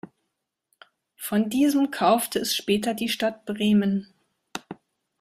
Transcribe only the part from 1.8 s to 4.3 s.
kaufte es später die Stadt Bremen.